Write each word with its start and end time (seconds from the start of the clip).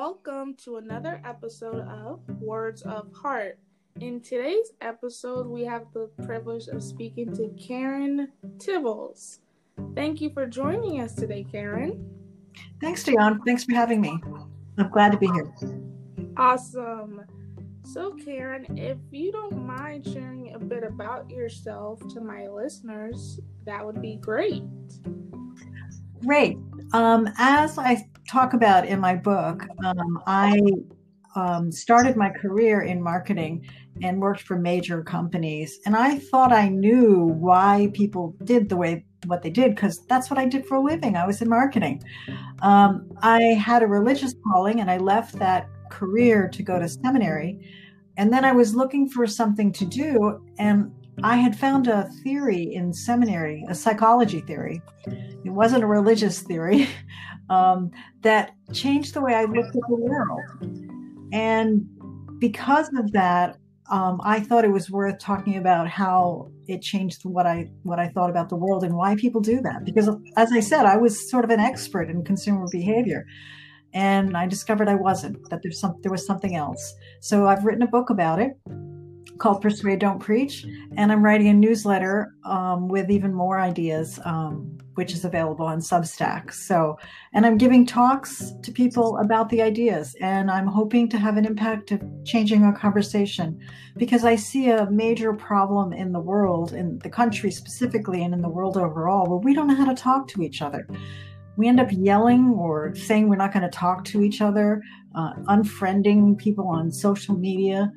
welcome 0.00 0.54
to 0.54 0.78
another 0.78 1.20
episode 1.26 1.86
of 1.86 2.22
Words 2.40 2.80
of 2.80 3.12
Heart. 3.12 3.58
In 4.00 4.22
today's 4.22 4.72
episode, 4.80 5.46
we 5.46 5.62
have 5.66 5.82
the 5.92 6.08
privilege 6.24 6.68
of 6.68 6.82
speaking 6.82 7.36
to 7.36 7.50
Karen 7.62 8.32
Tibbals. 8.56 9.40
Thank 9.94 10.22
you 10.22 10.30
for 10.30 10.46
joining 10.46 11.02
us 11.02 11.14
today, 11.14 11.44
Karen. 11.52 12.02
Thanks, 12.80 13.04
Dion. 13.04 13.42
Thanks 13.44 13.64
for 13.64 13.74
having 13.74 14.00
me. 14.00 14.18
I'm 14.78 14.88
glad 14.88 15.12
to 15.12 15.18
be 15.18 15.26
here. 15.26 15.52
Awesome. 16.38 17.20
So, 17.84 18.12
Karen, 18.24 18.78
if 18.78 18.96
you 19.10 19.30
don't 19.30 19.66
mind 19.66 20.06
sharing 20.06 20.54
a 20.54 20.58
bit 20.58 20.82
about 20.82 21.28
yourself 21.28 22.00
to 22.14 22.22
my 22.22 22.48
listeners, 22.48 23.38
that 23.66 23.84
would 23.84 24.00
be 24.00 24.16
great. 24.16 24.62
Great. 26.24 26.56
Um, 26.94 27.28
as 27.36 27.76
I 27.76 28.06
talk 28.30 28.54
about 28.54 28.86
in 28.86 29.00
my 29.00 29.14
book, 29.14 29.66
um, 29.84 30.22
I 30.26 30.60
um, 31.34 31.70
started 31.70 32.16
my 32.16 32.30
career 32.30 32.82
in 32.82 33.02
marketing 33.02 33.66
and 34.02 34.20
worked 34.20 34.42
for 34.42 34.56
major 34.56 35.02
companies. 35.02 35.78
And 35.84 35.96
I 35.96 36.18
thought 36.18 36.52
I 36.52 36.68
knew 36.68 37.34
why 37.38 37.90
people 37.92 38.36
did 38.44 38.68
the 38.68 38.76
way 38.76 39.04
what 39.26 39.42
they 39.42 39.50
did 39.50 39.74
because 39.74 40.00
that's 40.06 40.30
what 40.30 40.38
I 40.38 40.46
did 40.46 40.64
for 40.64 40.76
a 40.76 40.80
living. 40.80 41.16
I 41.16 41.26
was 41.26 41.42
in 41.42 41.48
marketing. 41.48 42.02
Um, 42.62 43.10
I 43.20 43.42
had 43.42 43.82
a 43.82 43.86
religious 43.86 44.34
calling 44.46 44.80
and 44.80 44.90
I 44.90 44.96
left 44.96 45.38
that 45.38 45.68
career 45.90 46.48
to 46.48 46.62
go 46.62 46.78
to 46.78 46.88
seminary. 46.88 47.60
And 48.16 48.32
then 48.32 48.44
I 48.44 48.52
was 48.52 48.74
looking 48.74 49.08
for 49.08 49.26
something 49.26 49.72
to 49.72 49.84
do. 49.84 50.42
And 50.58 50.92
I 51.22 51.36
had 51.36 51.54
found 51.54 51.86
a 51.86 52.04
theory 52.22 52.74
in 52.74 52.92
seminary, 52.94 53.64
a 53.68 53.74
psychology 53.74 54.40
theory. 54.40 54.80
It 55.44 55.50
wasn't 55.50 55.84
a 55.84 55.86
religious 55.86 56.40
theory 56.40 56.88
um, 57.50 57.90
that 58.22 58.52
changed 58.72 59.12
the 59.12 59.20
way 59.20 59.34
I 59.34 59.44
looked 59.44 59.76
at 59.76 59.82
the 59.88 59.96
world. 59.96 60.40
And 61.32 61.86
because 62.38 62.88
of 62.96 63.12
that, 63.12 63.58
um, 63.90 64.20
I 64.22 64.38
thought 64.38 64.64
it 64.64 64.72
was 64.72 64.88
worth 64.88 65.18
talking 65.18 65.56
about 65.56 65.88
how 65.88 66.48
it 66.68 66.80
changed 66.80 67.24
what 67.24 67.46
I 67.46 67.68
what 67.82 67.98
I 67.98 68.08
thought 68.08 68.30
about 68.30 68.48
the 68.48 68.56
world 68.56 68.84
and 68.84 68.94
why 68.94 69.16
people 69.16 69.40
do 69.40 69.60
that. 69.62 69.84
Because, 69.84 70.08
as 70.36 70.52
I 70.52 70.60
said, 70.60 70.86
I 70.86 70.96
was 70.96 71.28
sort 71.28 71.44
of 71.44 71.50
an 71.50 71.58
expert 71.58 72.08
in 72.08 72.24
consumer 72.24 72.66
behavior, 72.70 73.26
and 73.92 74.36
I 74.36 74.46
discovered 74.46 74.88
I 74.88 74.94
wasn't. 74.94 75.38
That 75.50 75.60
there's 75.62 75.80
some 75.80 75.96
there 76.02 76.12
was 76.12 76.24
something 76.24 76.54
else. 76.54 76.94
So 77.20 77.48
I've 77.48 77.64
written 77.64 77.82
a 77.82 77.88
book 77.88 78.10
about 78.10 78.38
it 78.38 78.52
called 79.40 79.62
Persuade 79.62 79.98
Don't 79.98 80.20
Preach, 80.20 80.66
and 80.96 81.10
I'm 81.10 81.24
writing 81.24 81.48
a 81.48 81.54
newsletter 81.54 82.34
um, 82.44 82.88
with 82.88 83.10
even 83.10 83.32
more 83.32 83.58
ideas, 83.58 84.20
um, 84.24 84.78
which 84.94 85.12
is 85.12 85.24
available 85.24 85.64
on 85.64 85.80
Substack. 85.80 86.52
So, 86.52 86.98
and 87.32 87.46
I'm 87.46 87.56
giving 87.56 87.86
talks 87.86 88.52
to 88.62 88.70
people 88.70 89.16
about 89.16 89.48
the 89.48 89.62
ideas, 89.62 90.14
and 90.20 90.50
I'm 90.50 90.66
hoping 90.66 91.08
to 91.08 91.18
have 91.18 91.38
an 91.38 91.46
impact 91.46 91.90
of 91.90 92.02
changing 92.24 92.64
our 92.64 92.76
conversation 92.76 93.58
because 93.96 94.24
I 94.24 94.36
see 94.36 94.68
a 94.68 94.90
major 94.90 95.32
problem 95.32 95.94
in 95.94 96.12
the 96.12 96.20
world, 96.20 96.74
in 96.74 96.98
the 96.98 97.10
country 97.10 97.50
specifically, 97.50 98.22
and 98.22 98.34
in 98.34 98.42
the 98.42 98.48
world 98.48 98.76
overall, 98.76 99.26
where 99.26 99.38
we 99.38 99.54
don't 99.54 99.68
know 99.68 99.74
how 99.74 99.86
to 99.86 99.94
talk 99.94 100.28
to 100.28 100.42
each 100.42 100.60
other. 100.60 100.86
We 101.56 101.66
end 101.66 101.80
up 101.80 101.88
yelling 101.90 102.50
or 102.58 102.94
saying 102.94 103.28
we're 103.28 103.36
not 103.36 103.54
going 103.54 103.64
to 103.64 103.70
talk 103.70 104.04
to 104.06 104.22
each 104.22 104.42
other, 104.42 104.82
uh, 105.14 105.32
unfriending 105.48 106.36
people 106.36 106.68
on 106.68 106.90
social 106.90 107.36
media. 107.36 107.90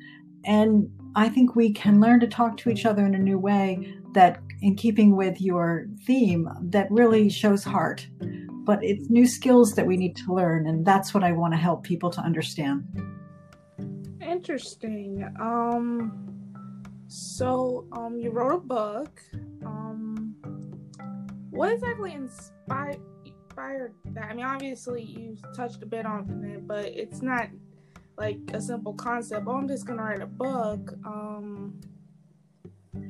And 0.46 0.90
I 1.16 1.28
think 1.28 1.54
we 1.54 1.72
can 1.72 2.00
learn 2.00 2.20
to 2.20 2.26
talk 2.26 2.56
to 2.58 2.70
each 2.70 2.86
other 2.86 3.04
in 3.04 3.14
a 3.14 3.18
new 3.18 3.38
way 3.38 3.94
that, 4.14 4.40
in 4.62 4.76
keeping 4.76 5.16
with 5.16 5.40
your 5.40 5.86
theme, 6.06 6.48
that 6.62 6.90
really 6.90 7.28
shows 7.28 7.64
heart. 7.64 8.06
But 8.64 8.82
it's 8.82 9.10
new 9.10 9.26
skills 9.26 9.74
that 9.74 9.86
we 9.86 9.96
need 9.96 10.16
to 10.16 10.34
learn, 10.34 10.66
and 10.66 10.84
that's 10.84 11.12
what 11.12 11.22
I 11.22 11.32
want 11.32 11.52
to 11.52 11.58
help 11.58 11.84
people 11.84 12.10
to 12.10 12.20
understand. 12.20 12.84
Interesting. 14.20 15.24
Um, 15.40 16.74
so 17.08 17.86
um, 17.92 18.18
you 18.18 18.30
wrote 18.30 18.54
a 18.54 18.58
book. 18.58 19.20
Um, 19.64 20.34
what 21.50 21.70
exactly 21.72 22.12
inspired 22.12 23.00
inspired 23.54 23.94
that? 24.06 24.24
I 24.24 24.34
mean, 24.34 24.44
obviously 24.44 25.02
you 25.02 25.36
touched 25.54 25.82
a 25.82 25.86
bit 25.86 26.06
on 26.06 26.44
it, 26.44 26.66
but 26.66 26.86
it's 26.86 27.22
not 27.22 27.48
like 28.16 28.38
a 28.52 28.60
simple 28.60 28.94
concept. 28.94 29.44
Oh, 29.46 29.56
I'm 29.56 29.68
just 29.68 29.86
gonna 29.86 30.02
write 30.02 30.22
a 30.22 30.26
book. 30.26 30.94
Um, 31.04 31.80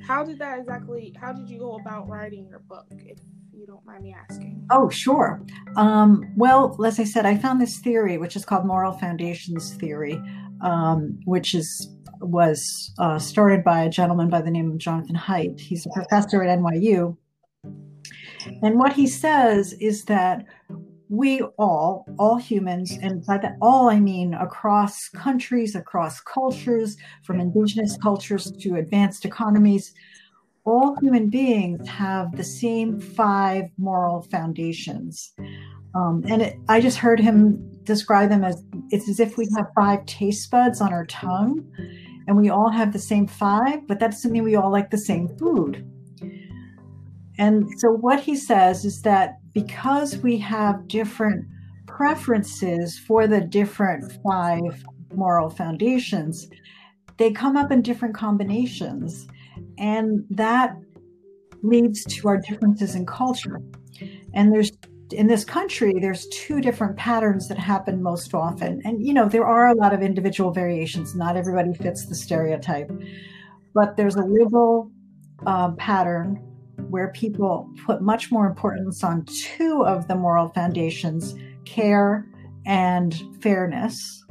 how 0.06 0.25
did 0.25 0.38
that 0.38 0.59
exactly? 0.59 1.15
How 1.20 1.32
did 1.32 1.48
you 1.48 1.59
go 1.59 1.76
about 1.76 2.09
writing 2.09 2.47
your 2.48 2.60
book? 2.60 2.87
If 2.91 3.19
you 3.53 3.66
don't 3.66 3.84
mind 3.87 4.03
me 4.03 4.14
asking. 4.14 4.66
Oh, 4.70 4.88
sure. 4.88 5.43
Um, 5.76 6.32
well, 6.37 6.76
as 6.84 6.98
I 6.98 7.04
said, 7.04 7.26
I 7.26 7.37
found 7.37 7.60
this 7.60 7.78
theory, 7.78 8.19
which 8.19 8.37
is 8.37 8.44
called 8.44 8.66
moral 8.66 8.93
foundations 8.93 9.75
theory, 9.75 10.20
um, 10.62 11.19
which 11.25 11.54
is 11.54 11.88
was 12.20 12.93
uh, 12.98 13.19
started 13.19 13.62
by 13.64 13.82
a 13.82 13.91
gentleman 13.91 14.31
by 14.31 14.41
the 14.41 14.50
name 14.50 14.70
of 14.70 14.78
Jonathan 14.78 15.16
Haidt. 15.16 15.60
He's 15.60 15.87
a 15.87 15.91
professor 15.91 16.43
at 16.43 16.59
NYU. 16.59 17.16
And 18.62 18.78
what 18.78 18.93
he 18.93 19.06
says 19.06 19.72
is 19.75 20.04
that 20.04 20.44
we 21.09 21.42
all, 21.59 22.06
all 22.19 22.37
humans, 22.37 22.97
and 23.03 23.25
by 23.26 23.38
that 23.38 23.56
all 23.60 23.91
I 23.91 24.00
mean 24.00 24.34
across 24.34 25.09
countries, 25.10 25.75
across 25.75 26.20
cultures, 26.20 26.97
from 27.25 27.41
indigenous 27.41 27.97
cultures 28.03 28.50
to 28.60 28.76
advanced 28.76 29.25
economies, 29.25 29.93
all 30.64 30.97
human 31.00 31.28
beings 31.28 31.87
have 31.88 32.34
the 32.37 32.44
same 32.44 33.00
five 33.00 33.64
moral 33.76 34.22
foundations. 34.22 35.32
Um, 35.94 36.25
and 36.28 36.43
it, 36.43 36.56
I 36.69 36.81
just 36.81 36.98
heard 36.98 37.20
him 37.20 37.70
describe 37.84 38.31
them 38.31 38.43
as 38.43 38.62
it's 38.91 39.09
as 39.09 39.20
if 39.20 39.37
we 39.37 39.47
have 39.56 39.66
five 39.75 40.04
taste 40.06 40.50
buds 40.50 40.81
on 40.81 40.93
our 40.93 41.04
tongue, 41.06 41.64
and 42.26 42.37
we 42.37 42.48
all 42.48 42.70
have 42.70 42.93
the 42.93 42.98
same 42.98 43.26
five, 43.26 43.87
but 43.87 44.00
that 44.00 44.12
doesn't 44.12 44.32
mean 44.32 44.43
we 44.43 44.56
all 44.56 44.72
like 44.72 44.91
the 44.91 44.98
same 44.98 45.28
food. 45.37 45.87
And 47.38 47.69
so, 47.78 47.91
what 47.91 48.20
he 48.20 48.37
says 48.37 48.84
is 48.84 49.03
that 49.03 49.38
because 49.54 50.19
we 50.19 50.37
have 50.38 50.87
different 50.88 51.47
preferences 51.87 52.98
for 52.98 53.26
the 53.26 53.41
different 53.41 54.12
five 54.22 54.84
moral 55.15 55.48
foundations, 55.48 56.48
they 57.16 57.31
come 57.31 57.56
up 57.56 57.70
in 57.70 57.81
different 57.81 58.14
combinations. 58.14 59.26
And 59.78 60.25
that 60.31 60.76
leads 61.62 62.04
to 62.04 62.28
our 62.28 62.37
differences 62.37 62.94
in 62.94 63.06
culture. 63.06 63.60
And 64.34 64.53
there's 64.53 64.72
in 65.12 65.28
this 65.28 65.44
country, 65.44 65.94
there's 66.00 66.26
two 66.28 66.60
different 66.60 66.97
patterns 66.97 67.47
that 67.48 67.59
happen 67.59 68.03
most 68.03 68.34
often. 68.34 68.81
And, 68.84 69.06
you 69.06 69.12
know, 69.12 69.28
there 69.28 69.47
are 69.47 69.69
a 69.69 69.75
lot 69.75 69.93
of 69.93 70.03
individual 70.03 70.50
variations. 70.50 71.14
Not 71.14 71.37
everybody 71.37 71.72
fits 71.75 72.06
the 72.06 72.14
stereotype. 72.14 72.91
But 73.75 73.97
there's 73.97 74.16
a 74.16 74.25
liberal 74.25 74.91
uh, 75.47 75.72
pattern 75.72 76.43
where 76.94 77.09
people 77.09 77.69
put 77.84 78.03
much 78.03 78.31
more 78.31 78.47
importance 78.47 79.03
on 79.03 79.25
two 79.25 79.84
of 79.84 80.06
the 80.06 80.15
moral 80.15 80.50
foundations 80.50 81.34
care 81.65 82.25
and 82.66 83.21
fairness, 83.41 84.25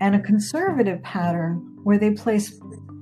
and 0.00 0.16
a 0.16 0.20
conservative 0.20 1.00
pattern 1.04 1.54
where 1.84 1.96
they 1.96 2.10
place 2.10 2.60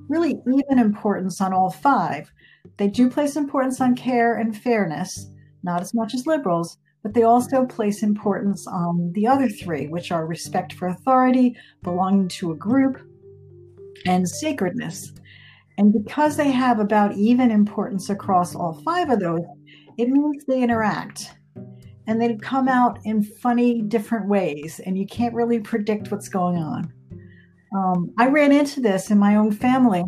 really 0.09 0.39
even 0.45 0.77
importance 0.77 1.41
on 1.41 1.53
all 1.53 1.71
five. 1.71 2.31
They 2.77 2.87
do 2.87 3.09
place 3.09 3.35
importance 3.35 3.81
on 3.81 3.95
care 3.95 4.35
and 4.35 4.55
fairness, 4.55 5.27
not 5.63 5.81
as 5.81 5.95
much 5.95 6.13
as 6.13 6.27
liberals, 6.27 6.77
but 7.01 7.15
they 7.15 7.23
also 7.23 7.65
place 7.65 8.03
importance 8.03 8.67
on 8.67 9.11
the 9.13 9.25
other 9.25 9.49
three, 9.49 9.87
which 9.87 10.11
are 10.11 10.27
respect 10.27 10.73
for 10.73 10.87
authority, 10.87 11.57
belonging 11.81 12.27
to 12.27 12.51
a 12.51 12.55
group, 12.55 13.01
and 14.05 14.29
sacredness. 14.29 15.13
And 15.77 15.91
because 15.91 16.37
they 16.37 16.51
have 16.51 16.79
about 16.79 17.15
even 17.15 17.51
importance 17.51 18.09
across 18.09 18.55
all 18.55 18.81
five 18.85 19.09
of 19.09 19.19
those, 19.19 19.41
it 19.97 20.09
means 20.09 20.45
they 20.45 20.61
interact 20.61 21.35
and 22.07 22.21
they 22.21 22.35
come 22.35 22.67
out 22.67 22.99
in 23.05 23.23
funny, 23.23 23.81
different 23.81 24.27
ways, 24.27 24.81
and 24.85 24.97
you 24.97 25.07
can't 25.07 25.33
really 25.33 25.59
predict 25.59 26.11
what's 26.11 26.29
going 26.29 26.57
on. 26.57 26.91
Um, 27.75 28.11
I 28.17 28.27
ran 28.27 28.51
into 28.51 28.81
this 28.81 29.09
in 29.09 29.17
my 29.17 29.35
own 29.35 29.51
family. 29.51 30.03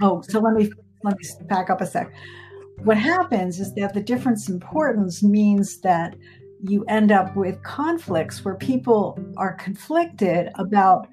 Oh, 0.00 0.22
so 0.28 0.38
let 0.38 0.54
me 0.54 0.70
let 1.02 1.18
me 1.18 1.24
back 1.48 1.70
up 1.70 1.80
a 1.80 1.86
sec. 1.86 2.12
What 2.84 2.98
happens 2.98 3.58
is 3.58 3.74
that 3.74 3.94
the 3.94 4.02
difference 4.02 4.48
importance 4.48 5.22
means 5.22 5.80
that 5.80 6.14
you 6.62 6.84
end 6.88 7.10
up 7.10 7.34
with 7.36 7.62
conflicts 7.62 8.44
where 8.44 8.56
people 8.56 9.18
are 9.36 9.54
conflicted 9.54 10.50
about 10.56 11.08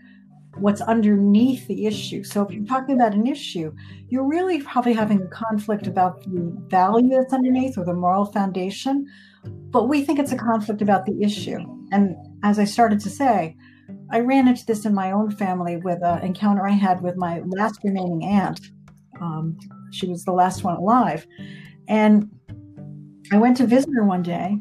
what's 0.57 0.81
underneath 0.81 1.67
the 1.67 1.85
issue. 1.85 2.23
So 2.23 2.43
if 2.43 2.51
you're 2.51 2.65
talking 2.65 2.95
about 2.95 3.13
an 3.13 3.27
issue, 3.27 3.73
you're 4.09 4.27
really 4.27 4.61
probably 4.61 4.93
having 4.93 5.21
a 5.21 5.27
conflict 5.27 5.87
about 5.87 6.21
the 6.23 6.53
value 6.67 7.09
that's 7.09 7.33
underneath 7.33 7.77
or 7.77 7.85
the 7.85 7.93
moral 7.93 8.25
foundation. 8.25 9.05
But 9.43 9.89
we 9.89 10.03
think 10.03 10.19
it's 10.19 10.31
a 10.31 10.37
conflict 10.37 10.81
about 10.81 11.05
the 11.05 11.21
issue. 11.21 11.59
And 11.91 12.15
as 12.43 12.59
I 12.59 12.65
started 12.65 12.99
to 13.01 13.09
say, 13.09 13.55
I 14.11 14.19
ran 14.19 14.47
into 14.47 14.65
this 14.65 14.85
in 14.85 14.93
my 14.93 15.11
own 15.11 15.31
family 15.31 15.77
with 15.77 16.03
an 16.03 16.23
encounter 16.23 16.67
I 16.67 16.71
had 16.71 17.01
with 17.01 17.15
my 17.17 17.41
last 17.45 17.79
remaining 17.83 18.23
aunt. 18.23 18.61
Um, 19.21 19.57
she 19.91 20.07
was 20.07 20.23
the 20.23 20.31
last 20.31 20.63
one 20.63 20.75
alive. 20.75 21.25
And 21.87 22.29
I 23.31 23.37
went 23.37 23.57
to 23.57 23.67
visit 23.67 23.89
her 23.95 24.03
one 24.03 24.21
day, 24.21 24.57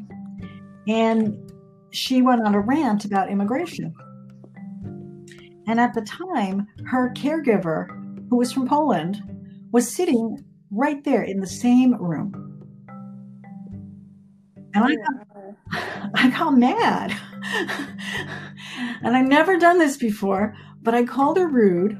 and 0.87 1.51
she 1.91 2.21
went 2.21 2.45
on 2.45 2.55
a 2.55 2.59
rant 2.59 3.05
about 3.05 3.29
immigration. 3.29 3.93
And 5.67 5.79
at 5.79 5.93
the 5.93 6.01
time, 6.01 6.67
her 6.85 7.11
caregiver, 7.13 7.87
who 8.29 8.37
was 8.37 8.51
from 8.51 8.67
Poland, 8.67 9.21
was 9.71 9.95
sitting 9.95 10.43
right 10.71 11.03
there 11.03 11.23
in 11.23 11.39
the 11.39 11.47
same 11.47 11.95
room. 11.95 12.33
And 14.73 14.83
I 14.83 14.95
got, 14.95 16.11
I 16.15 16.29
got 16.29 16.57
mad. 16.57 17.15
and 19.03 19.15
I've 19.15 19.27
never 19.27 19.57
done 19.57 19.77
this 19.77 19.97
before, 19.97 20.55
but 20.81 20.93
I 20.93 21.03
called 21.03 21.37
her 21.37 21.47
rude 21.47 21.97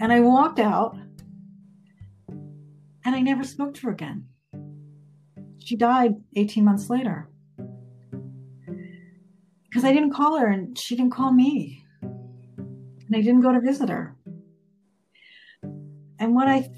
and 0.00 0.12
I 0.12 0.20
walked 0.20 0.58
out 0.58 0.96
and 3.04 3.14
I 3.14 3.20
never 3.20 3.44
spoke 3.44 3.74
to 3.74 3.86
her 3.86 3.92
again. 3.92 4.26
She 5.58 5.76
died 5.76 6.16
18 6.36 6.64
months 6.64 6.90
later 6.90 7.28
because 9.68 9.84
I 9.84 9.92
didn't 9.92 10.12
call 10.12 10.38
her 10.38 10.46
and 10.46 10.76
she 10.78 10.96
didn't 10.96 11.12
call 11.12 11.32
me. 11.32 11.84
And 13.10 13.18
I 13.18 13.22
didn't 13.22 13.40
go 13.40 13.52
to 13.52 13.60
visit 13.60 13.88
her. 13.88 14.14
And 16.20 16.34
what 16.34 16.46
I 16.46 16.70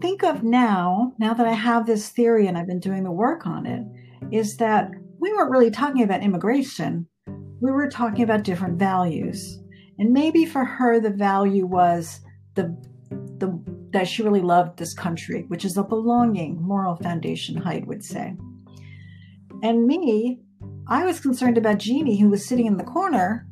think 0.00 0.24
of 0.24 0.42
now, 0.42 1.12
now 1.18 1.32
that 1.34 1.46
I 1.46 1.52
have 1.52 1.86
this 1.86 2.08
theory 2.08 2.48
and 2.48 2.58
I've 2.58 2.66
been 2.66 2.80
doing 2.80 3.04
the 3.04 3.12
work 3.12 3.46
on 3.46 3.66
it, 3.66 3.84
is 4.32 4.56
that 4.56 4.90
we 5.20 5.32
weren't 5.32 5.50
really 5.50 5.70
talking 5.70 6.02
about 6.02 6.22
immigration. 6.22 7.06
We 7.60 7.70
were 7.70 7.88
talking 7.88 8.24
about 8.24 8.42
different 8.42 8.78
values. 8.78 9.60
And 9.98 10.12
maybe 10.12 10.44
for 10.44 10.64
her, 10.64 10.98
the 10.98 11.10
value 11.10 11.66
was 11.66 12.20
the, 12.54 12.76
the 13.38 13.62
that 13.92 14.08
she 14.08 14.22
really 14.22 14.40
loved 14.40 14.78
this 14.78 14.92
country, 14.92 15.44
which 15.48 15.64
is 15.64 15.76
a 15.76 15.84
belonging 15.84 16.60
moral 16.60 16.96
foundation, 16.96 17.62
Haidt 17.62 17.86
would 17.86 18.04
say. 18.04 18.34
And 19.62 19.86
me, 19.86 20.40
I 20.88 21.06
was 21.06 21.20
concerned 21.20 21.56
about 21.56 21.78
Jeannie, 21.78 22.18
who 22.18 22.28
was 22.28 22.44
sitting 22.44 22.66
in 22.66 22.76
the 22.76 22.84
corner, 22.84 23.46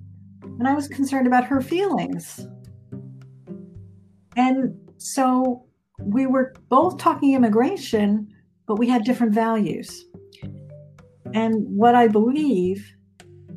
and 0.59 0.69
I 0.69 0.75
was 0.75 0.89
concerned 0.89 1.27
about 1.27 1.45
her 1.45 1.61
feelings. 1.61 2.47
And 4.37 4.75
so 4.99 5.65
we 6.01 6.27
were 6.27 6.55
both 6.69 6.99
talking 6.99 7.35
immigration, 7.35 8.29
but 8.67 8.79
we 8.79 8.89
had 8.89 9.05
different 9.05 9.35
values. 9.35 10.05
And 11.33 11.55
what 11.69 11.95
I 11.95 12.09
believe 12.09 12.85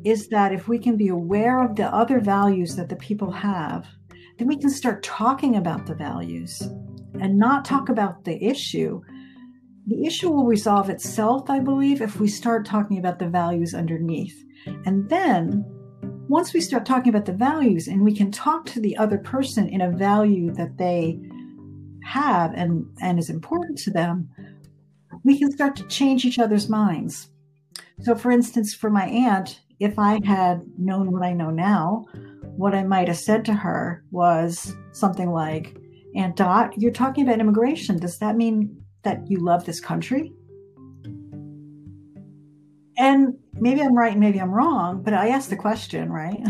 is 0.04 0.28
that 0.28 0.52
if 0.52 0.68
we 0.68 0.78
can 0.78 0.96
be 0.96 1.08
aware 1.08 1.62
of 1.62 1.76
the 1.76 1.92
other 1.94 2.20
values 2.20 2.76
that 2.76 2.88
the 2.88 2.96
people 2.96 3.30
have, 3.30 3.86
then 4.38 4.48
we 4.48 4.56
can 4.56 4.70
start 4.70 5.02
talking 5.02 5.56
about 5.56 5.86
the 5.86 5.94
values 5.94 6.60
and 7.20 7.38
not 7.38 7.64
talk 7.64 7.88
about 7.88 8.24
the 8.24 8.42
issue. 8.42 9.00
The 9.86 10.04
issue 10.04 10.30
will 10.30 10.46
resolve 10.46 10.90
itself, 10.90 11.50
I 11.50 11.58
believe, 11.58 12.00
if 12.00 12.20
we 12.20 12.28
start 12.28 12.66
talking 12.66 12.98
about 12.98 13.18
the 13.18 13.28
values 13.28 13.74
underneath. 13.74 14.36
And 14.84 15.08
then 15.08 15.64
once 16.28 16.52
we 16.52 16.60
start 16.60 16.84
talking 16.84 17.08
about 17.08 17.24
the 17.24 17.32
values 17.32 17.88
and 17.88 18.02
we 18.02 18.14
can 18.14 18.30
talk 18.30 18.66
to 18.66 18.80
the 18.80 18.96
other 18.98 19.18
person 19.18 19.66
in 19.68 19.80
a 19.80 19.90
value 19.90 20.52
that 20.52 20.76
they 20.76 21.18
have 22.04 22.52
and, 22.54 22.86
and 23.00 23.18
is 23.18 23.30
important 23.30 23.78
to 23.78 23.90
them, 23.90 24.28
we 25.24 25.38
can 25.38 25.50
start 25.50 25.74
to 25.76 25.86
change 25.88 26.24
each 26.24 26.38
other's 26.38 26.68
minds. 26.68 27.28
So, 28.02 28.14
for 28.14 28.30
instance, 28.30 28.74
for 28.74 28.90
my 28.90 29.06
aunt, 29.06 29.60
if 29.80 29.98
I 29.98 30.20
had 30.24 30.62
known 30.78 31.12
what 31.12 31.22
I 31.22 31.32
know 31.32 31.50
now, 31.50 32.04
what 32.56 32.74
I 32.74 32.84
might 32.84 33.08
have 33.08 33.18
said 33.18 33.44
to 33.46 33.54
her 33.54 34.04
was 34.10 34.76
something 34.92 35.30
like, 35.30 35.76
Aunt 36.14 36.36
Dot, 36.36 36.72
you're 36.76 36.90
talking 36.90 37.26
about 37.26 37.40
immigration. 37.40 37.98
Does 37.98 38.18
that 38.18 38.36
mean 38.36 38.82
that 39.02 39.30
you 39.30 39.38
love 39.38 39.64
this 39.64 39.80
country? 39.80 40.32
And 42.96 43.34
maybe 43.60 43.80
I'm 43.80 43.96
right, 43.96 44.16
maybe 44.16 44.40
I'm 44.40 44.50
wrong, 44.50 45.02
but 45.02 45.14
I 45.14 45.28
asked 45.28 45.50
the 45.50 45.56
question, 45.56 46.10
right? 46.10 46.40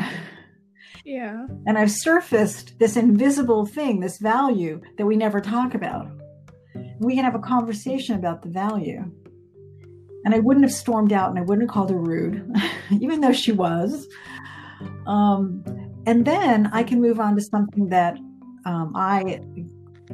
Yeah. 1.05 1.47
And 1.67 1.79
I've 1.79 1.91
surfaced 1.91 2.79
this 2.79 2.97
invisible 2.97 3.65
thing, 3.65 4.01
this 4.01 4.19
value 4.19 4.83
that 4.99 5.07
we 5.07 5.17
never 5.17 5.41
talk 5.41 5.75
about. 5.75 6.11
We 6.99 7.15
can 7.15 7.25
have 7.25 7.35
a 7.35 7.39
conversation 7.39 8.17
about 8.17 8.43
the 8.43 8.51
value. 8.51 9.11
And 10.25 10.35
I 10.35 10.41
wouldn't 10.41 10.67
have 10.67 10.73
stormed 10.73 11.15
out 11.15 11.31
and 11.31 11.39
I 11.39 11.43
wouldn't 11.43 11.69
have 11.69 11.73
called 11.73 11.91
her 11.91 11.99
rude, 11.99 12.55
even 12.91 13.23
though 13.23 13.33
she 13.33 13.53
was. 13.53 14.07
Um, 15.07 15.65
and 16.07 16.27
then 16.27 16.69
I 16.73 16.83
can 16.83 17.01
move 17.01 17.21
on 17.21 17.37
to 17.37 17.41
something 17.41 17.89
that 17.89 18.19
um, 18.67 18.93
I 18.95 19.41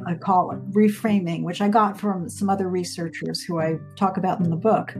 I 0.05 0.15
call 0.15 0.53
reframing, 0.71 1.43
which 1.43 1.61
I 1.61 1.69
got 1.69 1.99
from 1.99 2.29
some 2.29 2.49
other 2.49 2.67
researchers 2.67 3.41
who 3.41 3.59
I 3.59 3.77
talk 3.95 4.17
about 4.17 4.39
in 4.39 4.49
the 4.49 4.57
book, 4.57 4.93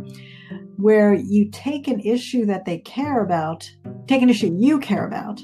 where 0.77 1.13
you 1.13 1.49
take 1.51 1.87
an 1.87 1.99
issue 2.01 2.45
that 2.45 2.65
they 2.65 2.79
care 2.79 3.23
about, 3.23 3.69
take 4.07 4.21
an 4.21 4.29
issue 4.29 4.55
you 4.57 4.79
care 4.79 5.07
about, 5.07 5.39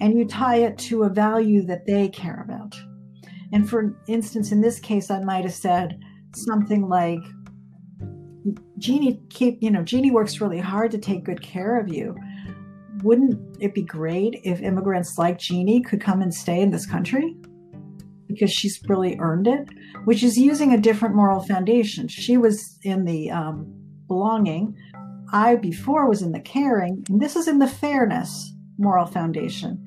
and 0.00 0.18
you 0.18 0.24
tie 0.24 0.56
it 0.56 0.78
to 0.78 1.04
a 1.04 1.08
value 1.08 1.62
that 1.66 1.86
they 1.86 2.08
care 2.08 2.44
about. 2.44 2.76
And 3.52 3.68
for 3.68 3.94
instance, 4.08 4.50
in 4.50 4.60
this 4.60 4.78
case, 4.78 5.10
I 5.10 5.20
might 5.20 5.44
have 5.44 5.54
said 5.54 6.00
something 6.34 6.88
like, 6.88 7.20
Jeannie 8.78 9.20
keep, 9.30 9.62
you 9.62 9.70
know, 9.70 9.82
Jeannie 9.82 10.10
works 10.10 10.40
really 10.40 10.58
hard 10.58 10.90
to 10.92 10.98
take 10.98 11.24
good 11.24 11.42
care 11.42 11.78
of 11.78 11.88
you. 11.88 12.16
Wouldn't 13.02 13.56
it 13.60 13.74
be 13.74 13.82
great 13.82 14.40
if 14.44 14.60
immigrants 14.60 15.18
like 15.18 15.38
Jeannie 15.38 15.82
could 15.82 16.00
come 16.00 16.22
and 16.22 16.34
stay 16.34 16.60
in 16.60 16.70
this 16.70 16.86
country? 16.86 17.36
Because 18.26 18.50
she's 18.50 18.80
really 18.88 19.16
earned 19.20 19.46
it, 19.46 19.68
which 20.04 20.22
is 20.22 20.38
using 20.38 20.72
a 20.72 20.80
different 20.80 21.14
moral 21.14 21.40
foundation. 21.40 22.08
She 22.08 22.36
was 22.36 22.78
in 22.82 23.04
the 23.04 23.30
um, 23.30 23.81
belonging. 24.12 24.76
I 25.32 25.56
before 25.56 26.06
was 26.06 26.20
in 26.20 26.32
the 26.32 26.40
caring, 26.40 27.02
and 27.08 27.18
this 27.18 27.34
is 27.34 27.48
in 27.48 27.58
the 27.58 27.66
fairness 27.66 28.52
moral 28.76 29.06
foundation. 29.06 29.82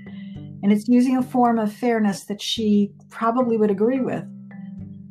And 0.64 0.72
it's 0.72 0.88
using 0.88 1.16
a 1.16 1.22
form 1.22 1.60
of 1.60 1.72
fairness 1.72 2.24
that 2.24 2.42
she 2.42 2.92
probably 3.12 3.56
would 3.56 3.70
agree 3.70 4.00
with. 4.00 4.24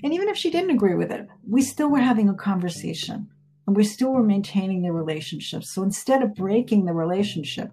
And 0.03 0.13
even 0.13 0.29
if 0.29 0.37
she 0.37 0.51
didn't 0.51 0.71
agree 0.71 0.97
with 0.97 1.13
it, 1.13 1.29
we 1.49 1.63
still 1.63 1.89
were 1.91 2.01
having 2.01 2.29
a 2.29 2.35
conversation 2.35 3.29
and 3.67 3.77
we 3.77 3.85
still 3.85 4.11
were 4.11 4.25
maintaining 4.25 4.83
the 4.83 4.91
relationship. 4.91 5.63
So 5.63 5.85
instead 5.85 6.23
of 6.23 6.35
breaking 6.35 6.85
the 6.85 6.93
relationship, 6.93 7.73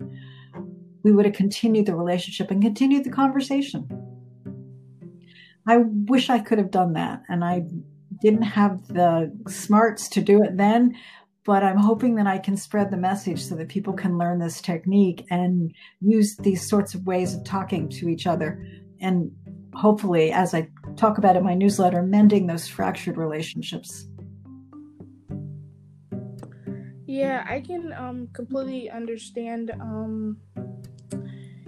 we 1.04 1.12
would 1.12 1.26
have 1.26 1.34
continued 1.34 1.88
the 1.88 1.96
relationship 1.96 2.52
and 2.52 2.62
continued 2.62 3.04
the 3.04 3.10
conversation. 3.10 3.88
I 5.68 5.78
wish 5.78 6.30
I 6.30 6.38
could 6.38 6.60
have 6.60 6.72
done 6.72 6.94
that. 6.94 7.24
And 7.30 7.44
I 7.44 7.64
didn't 8.22 8.44
have 8.44 8.88
the 8.88 9.32
smarts 9.48 10.08
to 10.10 10.22
do 10.22 10.44
it 10.44 10.56
then, 10.56 10.96
but 11.44 11.64
I'm 11.64 11.78
hoping 11.78 12.16
that 12.16 12.28
I 12.28 12.38
can 12.38 12.56
spread 12.56 12.92
the 12.92 12.98
message 12.98 13.42
so 13.42 13.56
that 13.56 13.68
people 13.68 13.94
can 13.94 14.18
learn 14.18 14.40
this 14.40 14.62
technique 14.62 15.26
and 15.32 15.74
use 16.00 16.36
these 16.38 16.68
sorts 16.68 16.94
of 16.94 17.08
ways 17.08 17.34
of 17.34 17.44
talking 17.44 17.90
to 17.90 18.10
each 18.10 18.28
other. 18.28 18.64
And 19.00 19.32
hopefully, 19.74 20.32
as 20.32 20.54
I 20.54 20.68
talk 20.96 21.18
about 21.18 21.36
in 21.36 21.44
my 21.44 21.56
newsletter, 21.56 22.04
mending 22.04 22.46
those 22.46 22.68
fractured 22.68 23.18
relationships. 23.18 24.08
Yeah, 27.08 27.46
I 27.50 27.60
can 27.60 27.92
um, 27.94 28.30
completely 28.34 28.90
understand 28.90 29.72
um, 29.82 30.38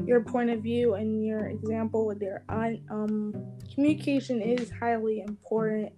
your 0.05 0.21
point 0.21 0.51
of 0.51 0.61
view 0.61 0.93
and 0.93 1.25
your 1.25 1.47
example 1.47 2.05
with 2.05 2.21
your 2.21 2.43
aunt. 2.47 2.81
Um, 2.91 3.33
communication 3.73 4.41
is 4.41 4.71
highly 4.79 5.21
important, 5.21 5.91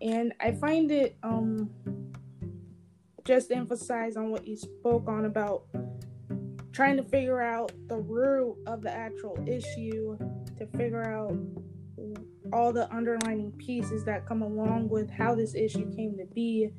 and 0.00 0.32
I 0.40 0.52
find 0.52 0.90
it 0.90 1.16
um, 1.22 1.70
just 3.26 3.50
emphasize 3.50 4.16
on 4.16 4.30
what 4.30 4.46
you 4.46 4.56
spoke 4.56 5.08
on 5.08 5.24
about 5.24 5.64
trying 6.72 6.96
to 6.96 7.02
figure 7.02 7.42
out 7.42 7.72
the 7.88 7.96
root 7.96 8.56
of 8.66 8.82
the 8.82 8.90
actual 8.90 9.36
issue 9.48 10.16
to 10.56 10.66
figure 10.76 11.02
out 11.02 11.36
all 12.52 12.72
the 12.72 12.88
underlining 12.94 13.50
pieces 13.52 14.04
that 14.04 14.26
come 14.26 14.42
along 14.42 14.88
with 14.88 15.10
how 15.10 15.34
this 15.34 15.54
issue 15.56 15.92
came 15.96 16.16
to 16.16 16.24
be 16.34 16.70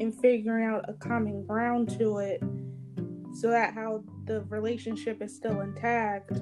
and 0.00 0.14
figuring 0.20 0.66
out 0.66 0.84
a 0.88 0.92
common 0.94 1.46
ground 1.46 1.88
to 1.88 2.18
it 2.18 2.42
so 3.32 3.48
that 3.48 3.72
how 3.72 4.02
the 4.26 4.42
relationship 4.48 5.22
is 5.22 5.34
still 5.34 5.62
intact 5.62 6.32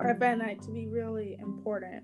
i 0.00 0.12
find 0.14 0.40
that 0.40 0.60
to 0.62 0.70
be 0.72 0.86
really 0.86 1.36
important 1.40 2.02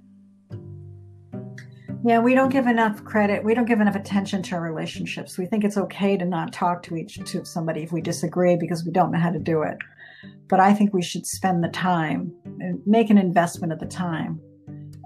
yeah, 2.05 2.19
we 2.19 2.35
don't 2.35 2.49
give 2.49 2.67
enough 2.67 3.05
credit. 3.05 3.45
We 3.45 3.55
don't 3.55 3.65
give 3.65 3.81
enough 3.81 3.95
attention 3.95 4.43
to 4.45 4.57
our 4.57 4.61
relationships. 4.61 5.39
We 5.39 5.47
think 5.47 5.63
it's 5.63 5.77
okay 5.77 6.17
to 6.17 6.25
not 6.25 6.53
talk 6.53 6.83
to 6.85 6.97
each 6.97 7.15
to 7.25 7.45
somebody 7.45 7.83
if 7.83 7.93
we 7.93 8.01
disagree 8.01 8.57
because 8.57 8.85
we 8.85 8.91
don't 8.91 9.13
know 9.13 9.21
how 9.21 9.31
to 9.31 9.39
do 9.39 9.63
it. 9.63 9.79
But 10.49 10.59
I 10.59 10.75
think 10.75 10.93
we 10.93 11.03
should 11.03 11.27
spend 11.27 11.63
the 11.63 11.69
time 11.69 12.33
and 12.61 12.81
make 12.87 13.11
an 13.11 13.19
investment 13.19 13.73
of 13.73 13.79
the 13.79 13.87
time 13.87 14.41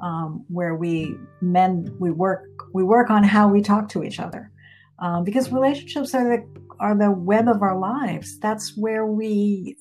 um, 0.03 0.45
where 0.49 0.75
we 0.75 1.15
mend, 1.43 1.91
we 1.99 2.11
work, 2.11 2.45
we 2.73 2.83
work 2.83 3.11
on 3.11 3.23
how 3.23 3.49
we 3.49 3.61
talk 3.61 3.91
to 3.91 4.03
each 4.03 4.19
other, 4.19 4.51
um, 4.99 5.23
because 5.23 5.53
relationships 5.53 6.15
are 6.15 6.25
the 6.25 6.67
are 6.79 6.95
the 6.95 7.11
web 7.11 7.49
of 7.49 7.63
our 7.63 7.79
lives. 7.79 8.39
That's 8.39 8.77
where 8.77 9.07
we. 9.07 9.77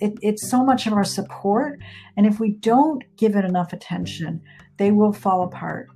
It, 0.00 0.14
it's 0.20 0.48
so 0.48 0.64
much 0.64 0.86
of 0.86 0.92
our 0.92 1.04
support, 1.04 1.80
and 2.16 2.26
if 2.26 2.38
we 2.38 2.50
don't 2.50 3.02
give 3.16 3.34
it 3.34 3.44
enough 3.44 3.72
attention, 3.72 4.40
they 4.78 4.90
will 4.90 5.12
fall 5.12 5.42
apart 5.42 5.88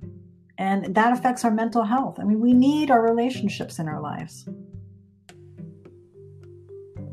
and 0.57 0.93
that 0.95 1.13
affects 1.13 1.43
our 1.45 1.51
mental 1.51 1.83
health. 1.83 2.19
I 2.19 2.23
mean, 2.23 2.39
we 2.39 2.53
need 2.53 2.91
our 2.91 3.01
relationships 3.01 3.79
in 3.79 3.87
our 3.87 4.01
lives. 4.01 4.47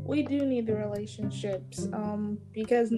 we 0.09 0.23
do 0.23 0.43
need 0.43 0.65
the 0.65 0.75
relationships 0.75 1.87
um, 1.93 2.39
because, 2.51 2.91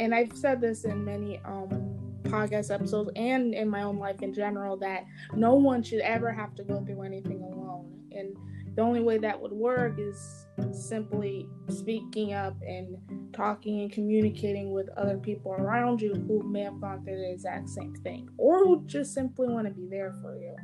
and 0.00 0.12
I've 0.12 0.36
said 0.36 0.60
this 0.60 0.84
in 0.84 1.04
many 1.04 1.40
um, 1.44 1.94
podcast 2.24 2.74
episodes 2.74 3.08
and 3.14 3.54
in 3.54 3.68
my 3.68 3.82
own 3.82 3.98
life 3.98 4.20
in 4.20 4.34
general, 4.34 4.76
that 4.78 5.04
no 5.32 5.54
one 5.54 5.84
should 5.84 6.00
ever 6.00 6.32
have 6.32 6.56
to 6.56 6.64
go 6.64 6.84
through 6.84 7.02
anything 7.02 7.40
alone. 7.40 7.92
And 8.10 8.36
the 8.76 8.82
only 8.82 9.00
way 9.00 9.16
that 9.16 9.40
would 9.40 9.52
work 9.52 9.98
is 9.98 10.46
simply 10.70 11.48
speaking 11.68 12.34
up 12.34 12.54
and 12.60 12.96
talking 13.32 13.80
and 13.80 13.90
communicating 13.90 14.72
with 14.72 14.88
other 14.98 15.16
people 15.16 15.52
around 15.52 16.00
you 16.00 16.14
who 16.14 16.42
may 16.42 16.60
have 16.60 16.78
gone 16.78 17.02
through 17.02 17.16
the 17.16 17.32
exact 17.32 17.70
same 17.70 17.94
thing 17.96 18.28
or 18.36 18.64
who 18.64 18.84
just 18.84 19.14
simply 19.14 19.48
want 19.48 19.66
to 19.66 19.72
be 19.72 19.86
there 19.90 20.14
for 20.20 20.36
you. 20.38 20.54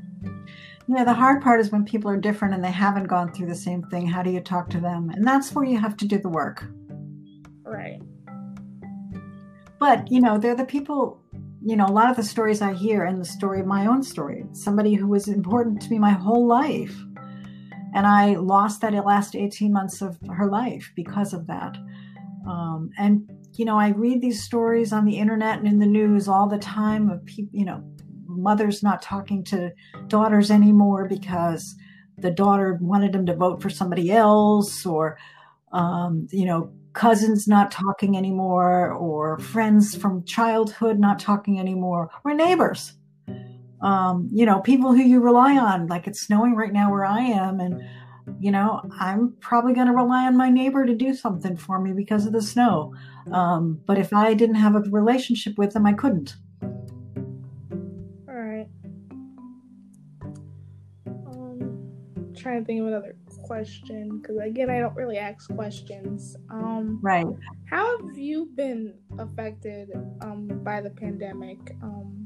Yeah, 0.89 1.05
the 1.05 1.15
hard 1.15 1.43
part 1.43 1.61
is 1.61 1.73
when 1.73 1.85
people 1.85 2.11
are 2.11 2.19
different 2.19 2.53
and 2.53 2.63
they 2.63 2.71
haven't 2.71 3.05
gone 3.05 3.33
through 3.33 3.47
the 3.47 3.55
same 3.55 3.83
thing. 3.85 4.07
How 4.07 4.23
do 4.23 4.31
you 4.31 4.41
talk 4.41 4.69
to 4.71 4.81
them? 4.81 5.09
And 5.11 5.27
that's 5.27 5.55
where 5.55 5.65
you 5.65 5.79
have 5.79 5.97
to 5.99 6.07
do 6.07 6.19
the 6.19 6.29
work. 6.29 6.65
Right. 7.63 8.03
But, 9.79 10.11
you 10.13 10.21
know, 10.21 10.37
they're 10.37 10.55
the 10.55 10.65
people, 10.65 11.19
you 11.65 11.77
know, 11.77 11.87
a 11.87 11.93
lot 11.93 12.11
of 12.11 12.17
the 12.17 12.23
stories 12.23 12.61
I 12.61 12.75
hear 12.75 13.05
and 13.05 13.19
the 13.19 13.25
story 13.25 13.61
of 13.61 13.67
my 13.67 13.87
own 13.87 14.03
story, 14.03 14.45
somebody 14.53 14.95
who 14.95 15.07
was 15.07 15.29
important 15.29 15.81
to 15.83 15.91
me 15.91 15.99
my 15.99 16.13
whole 16.13 16.47
life. 16.47 16.95
And 17.95 18.07
I 18.07 18.37
lost 18.37 18.81
that 18.81 18.93
last 19.05 19.37
18 19.37 19.73
months 19.73 20.01
of 20.01 20.19
her 20.31 20.47
life 20.47 20.93
because 20.97 21.33
of 21.33 21.47
that. 21.47 21.77
Um, 22.49 22.91
and, 22.99 23.31
you 23.55 23.65
know, 23.65 23.79
I 23.79 23.89
read 23.89 24.21
these 24.21 24.43
stories 24.43 24.93
on 24.93 25.05
the 25.05 25.19
internet 25.19 25.59
and 25.59 25.69
in 25.69 25.79
the 25.79 25.87
news 25.87 26.27
all 26.29 26.49
the 26.49 26.59
time 26.59 27.11
of 27.11 27.25
people, 27.25 27.59
you 27.59 27.65
know, 27.65 27.85
mothers 28.27 28.83
not 28.83 29.03
talking 29.03 29.45
to 29.45 29.73
daughters 30.09 30.51
anymore 30.51 31.07
because 31.07 31.77
the 32.19 32.31
daughter 32.31 32.79
wanted 32.81 33.13
them 33.13 33.27
to 33.27 33.37
vote 33.37 33.63
for 33.63 33.71
somebody 33.71 34.11
else 34.11 34.87
or 34.87 35.19
um, 35.73 36.27
you 36.31 36.45
know 36.45 36.73
cousins 36.93 37.49
not 37.49 37.71
talking 37.71 38.17
anymore 38.17 38.93
or 38.93 39.39
friends 39.39 39.97
from 39.97 40.25
childhood 40.25 40.99
not 40.99 41.19
talking 41.19 41.59
anymore 41.59 42.11
or 42.25 42.35
neighbors 42.35 42.93
um, 43.83 44.29
you 44.33 44.47
know 44.47 44.61
people 44.61 44.93
who 44.93 45.03
you 45.03 45.21
rely 45.21 45.57
on 45.57 45.87
like 45.87 46.07
it's 46.07 46.21
snowing 46.21 46.55
right 46.55 46.73
now 46.73 46.91
where 46.91 47.05
i 47.05 47.21
am 47.21 47.61
and 47.61 47.83
you 48.39 48.51
know 48.51 48.81
i'm 49.01 49.35
probably 49.41 49.75
going 49.75 49.87
to 49.87 49.93
rely 49.93 50.27
on 50.27 50.37
my 50.37 50.49
neighbor 50.49 50.87
to 50.87 50.95
do 50.95 51.15
something 51.15 51.57
for 51.57 51.81
me 51.81 51.93
because 51.93 52.27
of 52.27 52.33
the 52.33 52.43
snow 52.43 52.95
um, 53.33 53.81
but 53.87 53.99
if 53.99 54.13
i 54.13 54.33
didn't 54.35 54.57
have 54.57 54.75
a 54.75 54.81
relationship 54.91 55.59
with 55.59 55.73
them 55.73 55.87
i 55.87 55.93
couldn't 55.93 56.37
All 58.29 58.35
right. 58.35 58.69
Um 61.07 61.93
trying 62.37 62.61
to 62.61 62.65
think 62.65 62.81
of 62.81 62.87
another 62.87 63.17
question 63.43 64.19
because 64.19 64.39
again, 64.39 64.71
I 64.71 64.79
don't 64.79 64.95
really 64.95 65.19
ask 65.19 65.53
questions. 65.55 66.37
Um, 66.51 66.99
right. 67.03 67.27
How 67.69 67.99
have 67.99 68.17
you 68.17 68.51
been 68.55 68.95
affected 69.19 69.91
um, 70.21 70.49
by 70.65 70.81
the 70.81 70.91
pandemic? 70.91 71.59
Um, 71.83 72.22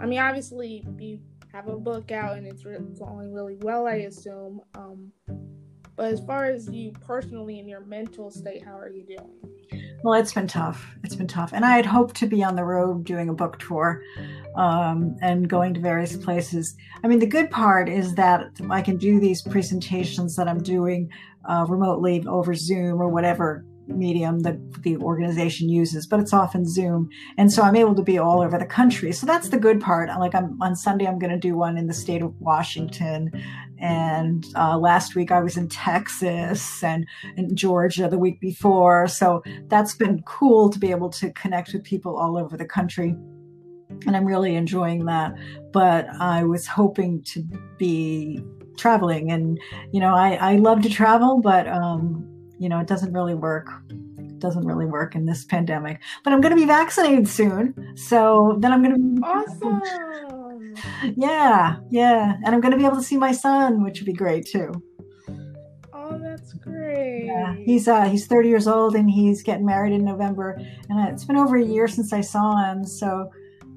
I 0.00 0.06
mean, 0.06 0.18
obviously, 0.18 0.86
you 0.98 1.20
have 1.52 1.68
a 1.68 1.76
book 1.76 2.10
out 2.10 2.38
and 2.38 2.46
it's 2.46 2.62
going 2.62 3.32
really 3.32 3.56
well, 3.60 3.86
I 3.86 3.96
assume. 3.96 4.60
Um, 4.74 5.12
but 5.96 6.12
as 6.12 6.20
far 6.20 6.46
as 6.46 6.68
you 6.70 6.92
personally 6.92 7.58
and 7.58 7.68
your 7.68 7.84
mental 7.84 8.30
state, 8.30 8.64
how 8.64 8.78
are 8.78 8.88
you 8.88 9.04
doing? 9.04 9.34
Well, 10.02 10.18
it's 10.18 10.32
been 10.32 10.46
tough. 10.46 10.94
It's 11.04 11.14
been 11.14 11.26
tough. 11.26 11.52
And 11.52 11.64
I 11.64 11.76
had 11.76 11.84
hoped 11.84 12.16
to 12.16 12.26
be 12.26 12.42
on 12.42 12.56
the 12.56 12.64
road 12.64 13.04
doing 13.04 13.28
a 13.28 13.34
book 13.34 13.58
tour 13.58 14.02
um, 14.56 15.16
and 15.20 15.48
going 15.48 15.74
to 15.74 15.80
various 15.80 16.16
places. 16.16 16.74
I 17.04 17.08
mean, 17.08 17.18
the 17.18 17.26
good 17.26 17.50
part 17.50 17.90
is 17.90 18.14
that 18.14 18.46
I 18.70 18.80
can 18.80 18.96
do 18.96 19.20
these 19.20 19.42
presentations 19.42 20.36
that 20.36 20.48
I'm 20.48 20.62
doing 20.62 21.10
uh, 21.44 21.66
remotely 21.68 22.24
over 22.26 22.54
Zoom 22.54 23.02
or 23.02 23.08
whatever 23.08 23.66
medium 23.86 24.40
that 24.40 24.82
the 24.82 24.96
organization 24.98 25.68
uses, 25.68 26.06
but 26.06 26.20
it's 26.20 26.32
often 26.32 26.66
Zoom. 26.66 27.08
And 27.36 27.52
so 27.52 27.62
I'm 27.62 27.76
able 27.76 27.94
to 27.94 28.02
be 28.02 28.18
all 28.18 28.40
over 28.40 28.58
the 28.58 28.66
country. 28.66 29.12
So 29.12 29.26
that's 29.26 29.48
the 29.48 29.58
good 29.58 29.80
part. 29.80 30.08
Like 30.18 30.34
I'm 30.34 30.60
on 30.62 30.76
Sunday, 30.76 31.06
I'm 31.06 31.18
going 31.18 31.32
to 31.32 31.38
do 31.38 31.56
one 31.56 31.76
in 31.76 31.86
the 31.86 31.94
state 31.94 32.22
of 32.22 32.34
Washington. 32.40 33.30
And 33.78 34.46
uh, 34.54 34.78
last 34.78 35.14
week 35.14 35.32
I 35.32 35.40
was 35.40 35.56
in 35.56 35.68
Texas 35.68 36.82
and 36.82 37.06
Georgia 37.54 38.08
the 38.08 38.18
week 38.18 38.40
before. 38.40 39.08
So 39.08 39.42
that's 39.68 39.94
been 39.94 40.22
cool 40.22 40.70
to 40.70 40.78
be 40.78 40.90
able 40.90 41.10
to 41.10 41.32
connect 41.32 41.72
with 41.72 41.84
people 41.84 42.16
all 42.16 42.36
over 42.36 42.56
the 42.56 42.66
country. 42.66 43.16
And 44.06 44.16
I'm 44.16 44.24
really 44.24 44.54
enjoying 44.54 45.06
that. 45.06 45.34
But 45.72 46.08
I 46.20 46.44
was 46.44 46.66
hoping 46.66 47.22
to 47.24 47.42
be 47.78 48.42
traveling 48.76 49.30
and 49.30 49.58
you 49.92 50.00
know 50.00 50.14
I, 50.14 50.36
I 50.36 50.56
love 50.56 50.80
to 50.82 50.88
travel 50.88 51.42
but 51.42 51.68
um 51.68 52.26
you 52.60 52.68
know, 52.68 52.78
it 52.78 52.86
doesn't 52.86 53.12
really 53.12 53.34
work. 53.34 53.68
It 53.88 54.38
doesn't 54.38 54.66
really 54.66 54.84
work 54.84 55.14
in 55.14 55.24
this 55.24 55.44
pandemic. 55.44 56.00
But 56.22 56.34
I'm 56.34 56.42
going 56.42 56.54
to 56.54 56.60
be 56.60 56.66
vaccinated 56.66 57.26
soon, 57.26 57.96
so 57.96 58.56
then 58.60 58.70
I'm 58.70 58.82
going 58.82 58.94
to 58.94 58.98
be 58.98 59.22
awesome. 59.22 59.82
Yeah, 61.16 61.78
yeah, 61.90 62.36
and 62.44 62.54
I'm 62.54 62.60
going 62.60 62.70
to 62.70 62.78
be 62.78 62.84
able 62.84 62.96
to 62.96 63.02
see 63.02 63.16
my 63.16 63.32
son, 63.32 63.82
which 63.82 63.98
would 63.98 64.06
be 64.06 64.12
great 64.12 64.46
too. 64.46 64.70
Oh, 65.92 66.18
that's 66.22 66.52
great. 66.52 67.24
Yeah, 67.26 67.54
he's 67.54 67.88
uh 67.88 68.04
he's 68.04 68.26
30 68.28 68.48
years 68.48 68.68
old 68.68 68.94
and 68.94 69.10
he's 69.10 69.42
getting 69.42 69.66
married 69.66 69.92
in 69.92 70.04
November, 70.04 70.60
and 70.88 71.08
it's 71.08 71.24
been 71.24 71.36
over 71.36 71.56
a 71.56 71.64
year 71.64 71.88
since 71.88 72.12
I 72.12 72.20
saw 72.20 72.56
him, 72.64 72.84
so 72.84 73.30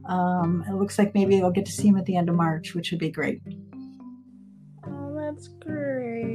um, 0.08 0.64
it 0.68 0.76
looks 0.76 1.00
like 1.00 1.14
maybe 1.16 1.42
I'll 1.42 1.52
get 1.52 1.66
to 1.66 1.72
see 1.72 1.88
him 1.88 1.98
at 1.98 2.06
the 2.06 2.16
end 2.16 2.30
of 2.30 2.36
March, 2.36 2.76
which 2.76 2.92
would 2.92 3.00
be 3.00 3.10
great. 3.10 3.42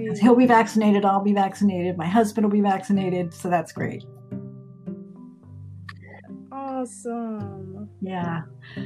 Great. 0.09 0.19
He'll 0.23 0.37
be 0.37 0.47
vaccinated. 0.47 1.05
I'll 1.05 1.23
be 1.23 1.33
vaccinated. 1.33 1.97
My 1.97 2.07
husband 2.07 2.47
will 2.47 2.53
be 2.53 2.61
vaccinated. 2.61 3.33
So 3.35 3.49
that's 3.49 3.73
great. 3.73 4.05
Awesome. 6.50 7.88
Yeah. 8.00 8.43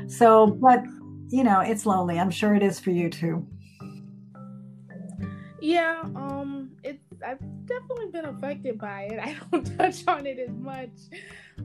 So, 0.06 0.46
but, 0.46 0.82
you 1.28 1.44
know, 1.44 1.60
it's 1.60 1.86
lonely. 1.86 2.18
I'm 2.18 2.30
sure 2.30 2.54
it 2.54 2.62
is 2.62 2.80
for 2.80 2.90
you 2.90 3.10
too. 3.10 3.46
Yeah. 5.60 6.02
Um, 6.16 6.72
it 6.82 7.00
I've 7.24 7.38
definitely 7.66 8.10
been 8.12 8.24
affected 8.24 8.78
by 8.78 9.02
it. 9.10 9.18
I 9.22 9.36
don't 9.50 9.76
touch 9.78 10.06
on 10.08 10.26
it 10.26 10.38
as 10.38 10.56
much, 10.56 10.90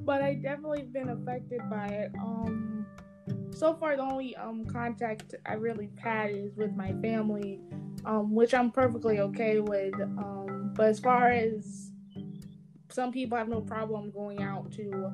but 0.05 0.21
I 0.21 0.35
definitely 0.35 0.83
been 0.83 1.09
affected 1.09 1.61
by 1.69 1.87
it. 1.87 2.11
Um, 2.19 2.85
so 3.51 3.73
far 3.73 3.95
the 3.95 4.03
only 4.03 4.35
um 4.35 4.65
contact 4.65 5.33
I 5.45 5.53
really 5.53 5.89
had 5.97 6.31
is 6.31 6.55
with 6.55 6.75
my 6.75 6.93
family, 7.01 7.59
um, 8.05 8.33
which 8.33 8.53
I'm 8.53 8.71
perfectly 8.71 9.19
okay 9.19 9.59
with. 9.59 9.93
Um, 9.95 10.73
but 10.75 10.87
as 10.87 10.99
far 10.99 11.29
as 11.31 11.91
some 12.89 13.11
people 13.11 13.37
have 13.37 13.49
no 13.49 13.61
problem 13.61 14.11
going 14.11 14.41
out 14.41 14.71
to 14.73 15.11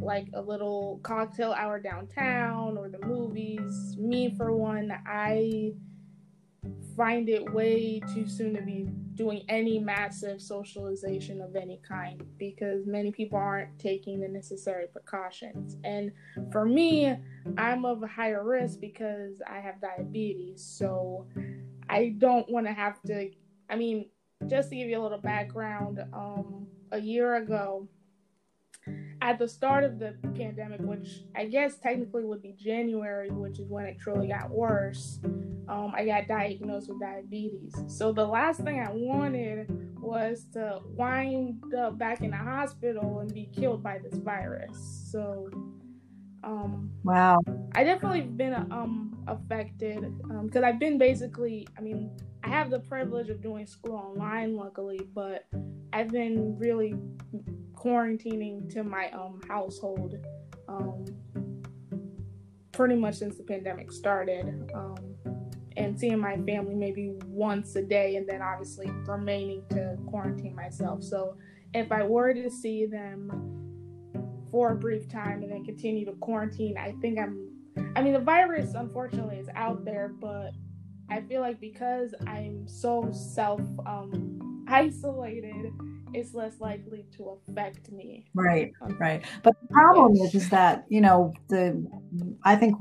like 0.00 0.28
a 0.34 0.40
little 0.40 1.00
cocktail 1.02 1.52
hour 1.52 1.80
downtown 1.80 2.78
or 2.78 2.88
the 2.88 3.04
movies. 3.04 3.96
Me 3.98 4.34
for 4.36 4.52
one, 4.52 4.92
I 5.06 5.72
find 6.96 7.28
it 7.28 7.52
way 7.52 8.00
too 8.12 8.26
soon 8.26 8.54
to 8.54 8.62
be 8.62 8.88
doing 9.14 9.42
any 9.48 9.78
massive 9.78 10.40
socialization 10.40 11.40
of 11.40 11.56
any 11.56 11.80
kind 11.86 12.22
because 12.38 12.86
many 12.86 13.10
people 13.10 13.38
aren't 13.38 13.76
taking 13.78 14.20
the 14.20 14.28
necessary 14.28 14.86
precautions. 14.86 15.76
And 15.84 16.12
for 16.52 16.64
me, 16.64 17.16
I'm 17.56 17.84
of 17.84 18.02
a 18.02 18.06
higher 18.06 18.44
risk 18.44 18.80
because 18.80 19.42
I 19.48 19.58
have 19.58 19.80
diabetes. 19.80 20.62
So 20.62 21.26
I 21.88 22.14
don't 22.18 22.48
want 22.50 22.66
to 22.66 22.72
have 22.72 23.00
to, 23.06 23.30
I 23.68 23.76
mean, 23.76 24.10
just 24.46 24.70
to 24.70 24.76
give 24.76 24.88
you 24.88 25.00
a 25.00 25.02
little 25.02 25.18
background, 25.18 26.00
um, 26.12 26.66
a 26.92 26.98
year 26.98 27.36
ago, 27.36 27.88
at 29.20 29.38
the 29.38 29.48
start 29.48 29.84
of 29.84 29.98
the 29.98 30.14
pandemic, 30.36 30.80
which 30.80 31.24
I 31.34 31.46
guess 31.46 31.76
technically 31.78 32.24
would 32.24 32.42
be 32.42 32.52
January, 32.52 33.30
which 33.30 33.58
is 33.58 33.68
when 33.68 33.84
it 33.84 33.98
truly 33.98 34.28
got 34.28 34.50
worse, 34.50 35.18
um, 35.68 35.92
I 35.94 36.06
got 36.06 36.28
diagnosed 36.28 36.88
with 36.88 37.00
diabetes. 37.00 37.74
So 37.88 38.12
the 38.12 38.24
last 38.24 38.60
thing 38.60 38.80
I 38.80 38.90
wanted 38.90 39.68
was 40.00 40.46
to 40.54 40.80
wind 40.94 41.62
up 41.74 41.98
back 41.98 42.22
in 42.22 42.30
the 42.30 42.36
hospital 42.36 43.18
and 43.18 43.32
be 43.34 43.50
killed 43.54 43.82
by 43.82 43.98
this 43.98 44.18
virus. 44.18 45.08
So, 45.10 45.50
um, 46.44 46.90
wow, 47.04 47.40
I 47.74 47.84
definitely 47.84 48.22
been 48.22 48.54
um 48.54 49.24
affected 49.26 50.00
because 50.22 50.56
um, 50.56 50.64
I've 50.64 50.78
been 50.78 50.98
basically, 50.98 51.66
I 51.76 51.80
mean, 51.80 52.10
I 52.44 52.48
have 52.48 52.70
the 52.70 52.80
privilege 52.80 53.28
of 53.28 53.42
doing 53.42 53.66
school 53.66 53.96
online, 53.96 54.56
luckily, 54.56 55.00
but 55.14 55.46
I've 55.92 56.08
been 56.08 56.56
really 56.58 56.94
quarantining 57.74 58.72
to 58.72 58.82
my 58.82 59.08
um 59.10 59.40
household 59.48 60.16
um 60.68 61.04
pretty 62.72 62.96
much 62.96 63.14
since 63.14 63.36
the 63.36 63.44
pandemic 63.44 63.92
started 63.92 64.68
um 64.74 64.96
and 65.76 65.98
seeing 65.98 66.18
my 66.18 66.36
family 66.38 66.74
maybe 66.74 67.14
once 67.26 67.76
a 67.76 67.82
day 67.82 68.16
and 68.16 68.28
then 68.28 68.42
obviously 68.42 68.90
remaining 69.06 69.62
to 69.70 69.96
quarantine 70.08 70.54
myself. 70.56 71.04
So 71.04 71.36
if 71.74 71.92
i 71.92 72.02
were 72.02 72.34
to 72.34 72.50
see 72.50 72.86
them 72.86 73.57
for 74.50 74.72
a 74.72 74.76
brief 74.76 75.08
time 75.08 75.42
and 75.42 75.52
then 75.52 75.64
continue 75.64 76.04
to 76.04 76.12
quarantine 76.12 76.76
i 76.78 76.92
think 77.00 77.18
i'm 77.18 77.50
i 77.96 78.02
mean 78.02 78.12
the 78.12 78.18
virus 78.18 78.74
unfortunately 78.74 79.36
is 79.36 79.48
out 79.54 79.84
there 79.84 80.08
but 80.20 80.50
i 81.10 81.20
feel 81.22 81.40
like 81.40 81.60
because 81.60 82.14
i'm 82.26 82.66
so 82.66 83.10
self 83.12 83.60
um 83.86 84.66
isolated 84.68 85.72
it's 86.14 86.34
less 86.34 86.60
likely 86.60 87.04
to 87.16 87.38
affect 87.48 87.90
me. 87.92 88.26
Right, 88.34 88.72
right. 88.98 89.24
But 89.42 89.54
the 89.60 89.68
problem 89.68 90.14
is, 90.16 90.34
is 90.34 90.48
that 90.50 90.84
you 90.88 91.00
know 91.00 91.32
the 91.48 91.86
I 92.44 92.56
think 92.56 92.76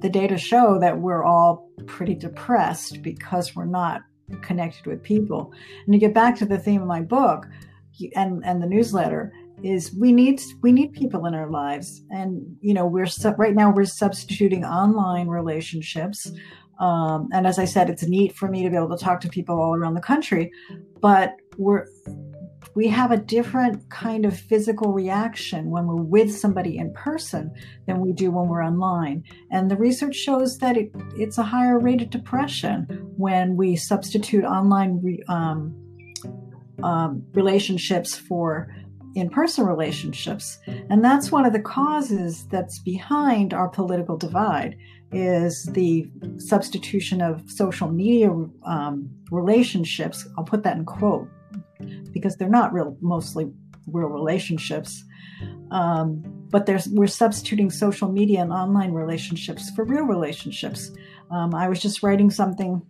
the 0.00 0.08
data 0.08 0.38
show 0.38 0.78
that 0.80 0.98
we're 0.98 1.24
all 1.24 1.68
pretty 1.86 2.14
depressed 2.14 3.02
because 3.02 3.54
we're 3.54 3.64
not 3.64 4.02
connected 4.42 4.86
with 4.86 5.02
people. 5.02 5.52
And 5.86 5.92
to 5.92 5.98
get 5.98 6.14
back 6.14 6.36
to 6.36 6.46
the 6.46 6.58
theme 6.58 6.82
of 6.82 6.88
my 6.88 7.02
book 7.02 7.46
and 8.14 8.44
and 8.44 8.62
the 8.62 8.66
newsletter 8.66 9.32
is 9.64 9.94
we 9.94 10.12
need 10.12 10.40
we 10.62 10.72
need 10.72 10.92
people 10.92 11.26
in 11.26 11.34
our 11.34 11.50
lives 11.50 12.02
and 12.10 12.56
you 12.60 12.74
know 12.74 12.86
we're 12.86 13.06
right 13.36 13.54
now 13.54 13.70
we're 13.70 13.84
substituting 13.84 14.64
online 14.64 15.28
relationships 15.28 16.30
um, 16.80 17.28
and 17.32 17.46
as 17.46 17.58
i 17.58 17.64
said 17.64 17.88
it's 17.88 18.02
neat 18.02 18.34
for 18.34 18.48
me 18.48 18.62
to 18.62 18.70
be 18.70 18.76
able 18.76 18.96
to 18.96 19.02
talk 19.02 19.20
to 19.20 19.28
people 19.28 19.60
all 19.60 19.74
around 19.74 19.94
the 19.94 20.00
country 20.00 20.50
but 21.00 21.36
we're 21.56 21.86
we 22.74 22.88
have 22.88 23.10
a 23.10 23.16
different 23.16 23.88
kind 23.90 24.24
of 24.24 24.38
physical 24.38 24.92
reaction 24.92 25.70
when 25.70 25.86
we're 25.86 25.96
with 25.96 26.34
somebody 26.34 26.78
in 26.78 26.92
person 26.94 27.52
than 27.86 28.00
we 28.00 28.12
do 28.12 28.30
when 28.30 28.48
we're 28.48 28.64
online. 28.64 29.24
And 29.50 29.70
the 29.70 29.76
research 29.76 30.14
shows 30.14 30.56
that 30.58 30.76
it, 30.76 30.90
it's 31.16 31.38
a 31.38 31.42
higher 31.42 31.78
rate 31.78 32.00
of 32.00 32.10
depression 32.10 32.86
when 33.16 33.56
we 33.56 33.76
substitute 33.76 34.44
online 34.44 35.00
re, 35.02 35.22
um, 35.28 35.76
um, 36.82 37.22
relationships 37.34 38.16
for 38.16 38.74
in 39.14 39.28
person 39.28 39.66
relationships. 39.66 40.58
And 40.90 41.04
that's 41.04 41.30
one 41.30 41.46
of 41.46 41.52
the 41.52 41.60
causes 41.60 42.46
that's 42.48 42.78
behind 42.78 43.52
our 43.54 43.68
political 43.68 44.16
divide 44.16 44.76
is 45.12 45.64
the 45.72 46.10
substitution 46.38 47.20
of 47.20 47.42
social 47.50 47.88
media 47.88 48.30
um, 48.64 49.10
relationships. 49.30 50.26
I'll 50.36 50.44
put 50.44 50.62
that 50.62 50.76
in 50.76 50.84
quote 50.84 51.28
because 52.12 52.36
they're 52.36 52.48
not 52.48 52.72
real, 52.72 52.96
mostly 53.00 53.50
real 53.86 54.08
relationships. 54.08 55.04
Um, 55.70 56.22
but 56.50 56.66
there's, 56.66 56.88
we're 56.88 57.06
substituting 57.06 57.70
social 57.70 58.10
media 58.10 58.40
and 58.40 58.52
online 58.52 58.92
relationships 58.92 59.70
for 59.70 59.84
real 59.84 60.04
relationships. 60.04 60.90
Um, 61.30 61.54
I 61.54 61.68
was 61.68 61.80
just 61.80 62.02
writing 62.02 62.30
something 62.30 62.82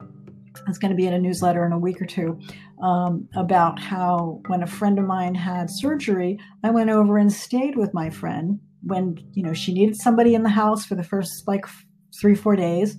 that's 0.66 0.78
going 0.78 0.90
to 0.90 0.96
be 0.96 1.06
in 1.06 1.14
a 1.14 1.18
newsletter 1.18 1.64
in 1.64 1.72
a 1.72 1.78
week 1.78 2.00
or 2.00 2.06
two 2.06 2.38
um, 2.82 3.28
about 3.34 3.78
how 3.78 4.40
when 4.48 4.62
a 4.62 4.66
friend 4.66 4.98
of 4.98 5.04
mine 5.04 5.34
had 5.34 5.68
surgery, 5.70 6.38
I 6.62 6.70
went 6.70 6.90
over 6.90 7.18
and 7.18 7.32
stayed 7.32 7.76
with 7.76 7.94
my 7.94 8.10
friend 8.10 8.60
when 8.82 9.16
you 9.32 9.42
know 9.42 9.52
she 9.52 9.72
needed 9.72 9.96
somebody 9.96 10.34
in 10.34 10.42
the 10.42 10.48
house 10.48 10.84
for 10.84 10.94
the 10.94 11.04
first 11.04 11.46
like 11.46 11.64
three 12.20 12.34
four 12.34 12.56
days. 12.56 12.96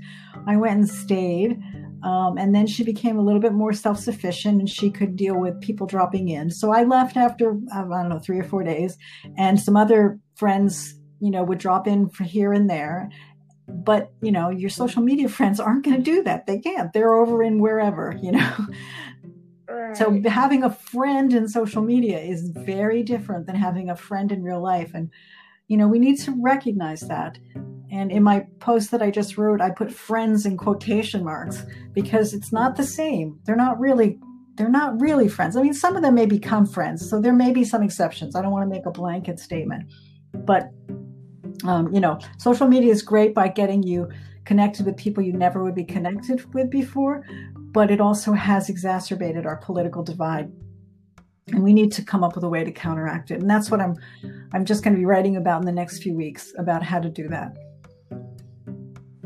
I 0.47 0.57
went 0.57 0.79
and 0.79 0.89
stayed. 0.89 1.59
Um, 2.03 2.37
and 2.37 2.53
then 2.53 2.67
she 2.67 2.83
became 2.83 3.17
a 3.17 3.21
little 3.21 3.39
bit 3.39 3.53
more 3.53 3.71
self 3.71 3.97
sufficient 3.97 4.59
and 4.59 4.69
she 4.69 4.91
could 4.91 5.15
deal 5.15 5.39
with 5.39 5.61
people 5.61 5.87
dropping 5.87 6.29
in. 6.29 6.51
So 6.51 6.71
I 6.71 6.83
left 6.83 7.15
after, 7.15 7.57
I 7.73 7.81
don't 7.81 8.09
know, 8.09 8.19
three 8.19 8.39
or 8.39 8.43
four 8.43 8.63
days. 8.63 8.97
And 9.37 9.59
some 9.59 9.77
other 9.77 10.19
friends, 10.35 10.95
you 11.21 11.31
know, 11.31 11.43
would 11.43 11.59
drop 11.59 11.87
in 11.87 12.09
for 12.09 12.25
here 12.25 12.51
and 12.51 12.69
there. 12.69 13.09
But, 13.67 14.11
you 14.21 14.31
know, 14.31 14.49
your 14.49 14.69
social 14.69 15.01
media 15.01 15.29
friends 15.37 15.59
aren't 15.59 15.85
going 15.85 15.97
to 15.97 16.03
do 16.03 16.23
that. 16.23 16.45
They 16.45 16.59
can't. 16.59 16.93
They're 16.93 17.13
over 17.13 17.43
in 17.43 17.59
wherever, 17.59 18.17
you 18.21 18.31
know. 18.31 18.67
Right. 19.69 19.97
So 19.97 20.21
having 20.25 20.63
a 20.63 20.69
friend 20.69 21.33
in 21.33 21.47
social 21.47 21.81
media 21.81 22.19
is 22.19 22.49
very 22.49 23.01
different 23.01 23.47
than 23.47 23.55
having 23.55 23.89
a 23.89 23.95
friend 23.95 24.31
in 24.31 24.43
real 24.43 24.61
life. 24.61 24.91
And, 24.93 25.09
you 25.67 25.77
know, 25.77 25.87
we 25.87 25.99
need 25.99 26.19
to 26.21 26.35
recognize 26.41 27.01
that. 27.01 27.39
And 27.91 28.11
in 28.11 28.23
my 28.23 28.47
post 28.59 28.91
that 28.91 29.01
I 29.01 29.11
just 29.11 29.37
wrote, 29.37 29.61
I 29.61 29.69
put 29.69 29.91
friends 29.91 30.45
in 30.45 30.57
quotation 30.57 31.23
marks 31.23 31.63
because 31.93 32.33
it's 32.33 32.51
not 32.51 32.75
the 32.75 32.83
same. 32.83 33.39
They're 33.45 33.55
not 33.55 33.79
really 33.79 34.19
they're 34.55 34.69
not 34.69 35.01
really 35.01 35.27
friends. 35.27 35.55
I 35.55 35.63
mean, 35.63 35.73
some 35.73 35.95
of 35.95 36.03
them 36.03 36.13
may 36.13 36.27
become 36.27 36.65
friends, 36.65 37.09
so 37.09 37.19
there 37.19 37.33
may 37.33 37.51
be 37.51 37.63
some 37.63 37.81
exceptions. 37.81 38.35
I 38.35 38.41
don't 38.41 38.51
want 38.51 38.69
to 38.69 38.69
make 38.69 38.85
a 38.85 38.91
blanket 38.91 39.39
statement, 39.39 39.91
but 40.33 40.69
um, 41.65 41.93
you 41.93 41.99
know, 41.99 42.19
social 42.37 42.67
media 42.67 42.91
is 42.91 43.01
great 43.01 43.33
by 43.33 43.47
getting 43.47 43.83
you 43.83 44.09
connected 44.45 44.85
with 44.85 44.97
people 44.97 45.23
you 45.23 45.33
never 45.33 45.63
would 45.63 45.75
be 45.75 45.83
connected 45.83 46.53
with 46.53 46.69
before, 46.69 47.23
but 47.55 47.89
it 47.89 48.01
also 48.01 48.33
has 48.33 48.69
exacerbated 48.69 49.45
our 49.45 49.57
political 49.57 50.03
divide. 50.03 50.51
And 51.47 51.63
we 51.63 51.73
need 51.73 51.91
to 51.93 52.03
come 52.03 52.23
up 52.23 52.35
with 52.35 52.43
a 52.43 52.49
way 52.49 52.63
to 52.63 52.71
counteract 52.71 53.31
it. 53.31 53.41
And 53.41 53.49
that's 53.49 53.69
what 53.69 53.81
i'm 53.81 53.95
i'm 54.53 54.65
just 54.65 54.83
going 54.83 54.93
to 54.93 54.99
be 54.99 55.05
writing 55.05 55.35
about 55.35 55.61
in 55.61 55.65
the 55.65 55.71
next 55.71 56.01
few 56.01 56.13
weeks 56.13 56.53
about 56.57 56.83
how 56.83 56.99
to 56.99 57.09
do 57.09 57.27
that. 57.29 57.55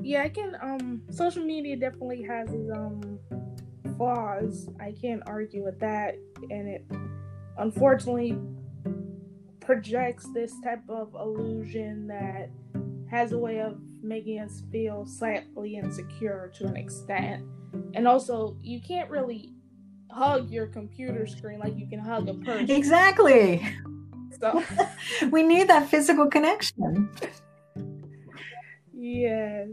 Yeah 0.02 0.24
i 0.24 0.30
can 0.30 0.56
um 0.62 1.02
social 1.12 1.44
media 1.44 1.76
definitely 1.76 2.24
has 2.24 2.50
its 2.52 2.72
um 2.72 3.20
flaws. 3.98 4.70
I 4.80 4.94
can't 5.00 5.24
argue 5.26 5.64
with 5.64 5.80
that. 5.80 6.16
And 6.50 6.68
it 6.68 6.86
unfortunately 7.58 8.38
projects 9.68 10.26
this 10.34 10.54
type 10.64 10.82
of 10.90 11.14
illusion 11.14 12.08
that 12.08 12.50
has 13.12 13.34
a 13.34 13.38
way 13.38 13.60
of 13.60 13.78
making 14.02 14.40
us 14.40 14.64
feel 14.72 15.06
slightly 15.06 15.76
insecure 15.76 16.50
to 16.56 16.66
an 16.66 16.78
extent 16.78 17.44
and 17.94 18.08
also 18.08 18.56
you 18.62 18.80
can't 18.80 19.10
really 19.10 19.52
hug 20.10 20.50
your 20.50 20.68
computer 20.68 21.28
screen 21.28 21.60
like 21.60 21.78
you 21.78 21.86
can 21.86 22.00
hug 22.00 22.30
a 22.30 22.34
person. 22.34 22.72
Exactly. 22.72 23.68
So 24.40 24.64
we 25.32 25.44
need 25.44 25.68
that 25.68 25.90
physical 25.90 26.28
connection. 26.28 27.10
Yes. 28.94 29.68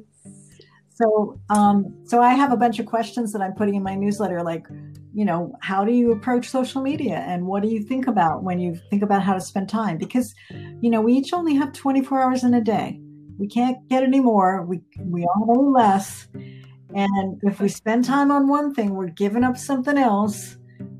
So, 0.90 1.40
um, 1.50 1.94
so 2.04 2.20
I 2.20 2.34
have 2.34 2.52
a 2.52 2.56
bunch 2.56 2.78
of 2.78 2.86
questions 2.86 3.32
that 3.32 3.42
I'm 3.42 3.54
putting 3.54 3.74
in 3.74 3.82
my 3.82 3.94
newsletter, 3.94 4.42
like, 4.42 4.66
you 5.14 5.24
know, 5.24 5.56
how 5.60 5.84
do 5.84 5.92
you 5.92 6.10
approach 6.10 6.48
social 6.48 6.82
media, 6.82 7.24
and 7.26 7.46
what 7.46 7.62
do 7.62 7.68
you 7.68 7.80
think 7.80 8.08
about 8.08 8.42
when 8.42 8.58
you 8.58 8.76
think 8.90 9.02
about 9.02 9.22
how 9.22 9.32
to 9.32 9.40
spend 9.40 9.68
time? 9.68 9.96
Because, 9.96 10.34
you 10.80 10.90
know, 10.90 11.00
we 11.00 11.12
each 11.12 11.32
only 11.32 11.54
have 11.54 11.72
24 11.72 12.20
hours 12.20 12.42
in 12.42 12.52
a 12.52 12.60
day. 12.60 13.00
We 13.38 13.46
can't 13.46 13.78
get 13.88 14.02
any 14.02 14.18
more. 14.18 14.64
We 14.66 14.80
we 14.98 15.24
all 15.24 15.54
any 15.56 15.70
less, 15.72 16.26
and 16.94 17.40
if 17.42 17.60
we 17.60 17.68
spend 17.68 18.04
time 18.04 18.32
on 18.32 18.48
one 18.48 18.74
thing, 18.74 18.94
we're 18.94 19.06
giving 19.06 19.44
up 19.44 19.56
something 19.56 19.96
else. 19.96 20.56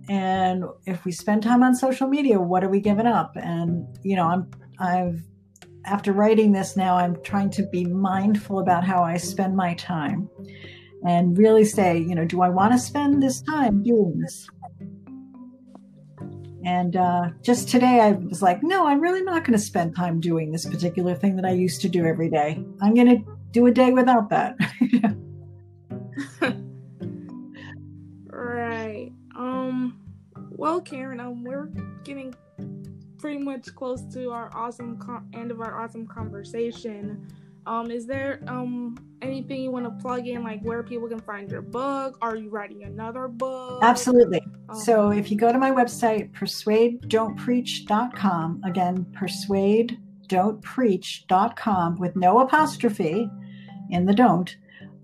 And 0.09 0.64
if 0.87 1.05
we 1.05 1.11
spend 1.11 1.42
time 1.42 1.62
on 1.64 1.74
social 1.74 2.09
media, 2.09 2.38
what 2.38 2.62
are 2.62 2.68
we 2.68 2.81
giving 2.81 3.07
up? 3.07 3.33
And 3.37 3.85
you 4.05 4.14
know, 4.14 4.29
I'm 4.29 4.50
I've 4.79 5.22
after 5.87 6.12
writing 6.12 6.53
this 6.53 6.77
now, 6.77 6.96
I'm 6.96 7.20
trying 7.22 7.50
to 7.50 7.62
be 7.64 7.85
mindful 7.85 8.61
about 8.61 8.85
how 8.85 9.03
I 9.03 9.16
spend 9.16 9.57
my 9.57 9.74
time 9.74 10.31
and 11.05 11.37
really 11.37 11.64
say, 11.64 11.99
you 11.99 12.14
know, 12.14 12.25
do 12.25 12.40
I 12.43 12.49
want 12.49 12.73
to 12.73 12.79
spend 12.79 13.23
this 13.23 13.43
time 13.43 13.83
doing 13.83 14.19
this? 14.19 14.49
And 16.64 16.97
uh, 16.97 17.29
just 17.43 17.69
today, 17.69 18.01
I 18.01 18.12
was 18.12 18.40
like, 18.40 18.62
no, 18.62 18.87
I'm 18.87 19.01
really 19.01 19.23
not 19.23 19.45
going 19.45 19.53
to 19.53 19.62
spend 19.62 19.95
time 19.95 20.19
doing 20.19 20.51
this 20.51 20.64
particular 20.64 21.14
thing 21.14 21.37
that 21.37 21.45
I 21.45 21.51
used 21.51 21.83
to 21.83 21.90
do 21.90 22.07
every 22.07 22.31
day. 22.31 22.64
I'm 22.81 22.95
going 22.95 23.09
to 23.09 23.23
do 23.51 23.67
a 23.67 23.71
day 23.71 23.90
without 23.93 24.31
that. 24.31 24.57
right. 28.27 29.12
Um. 29.37 30.01
Well, 30.57 30.81
Karen, 30.81 31.21
um, 31.21 31.45
we're 31.45 31.67
getting 32.05 32.35
pretty 33.19 33.38
much 33.38 33.75
close 33.75 34.03
to 34.14 34.31
our 34.31 34.51
awesome 34.55 34.97
con- 34.99 35.29
end 35.35 35.51
of 35.51 35.61
our 35.61 35.83
awesome 35.83 36.07
conversation. 36.07 37.27
Um, 37.66 37.90
is 37.90 38.07
there 38.07 38.40
um 38.46 38.96
anything 39.22 39.62
you 39.62 39.70
want 39.70 39.87
to 39.87 39.92
plug 40.03 40.27
in, 40.27 40.42
like 40.42 40.61
where 40.62 40.83
people 40.83 41.09
can 41.09 41.20
find 41.20 41.50
your 41.50 41.62
book? 41.62 42.18
Are 42.20 42.37
you 42.37 42.50
writing 42.50 42.85
another 42.85 43.27
book? 43.29 43.79
Absolutely. 43.83 44.42
Um, 44.68 44.79
so 44.79 45.11
if 45.11 45.31
you 45.31 45.38
go 45.38 45.50
to 45.53 45.59
my 45.59 45.70
website, 45.70 46.33
persuadedon'tpreach.com, 46.33 48.62
again, 48.64 49.07
persuadedon'tpreach.com 49.18 51.96
with 51.96 52.16
no 52.16 52.40
apostrophe 52.40 53.31
in 53.90 54.07
the 54.07 54.14
don't, 54.14 54.57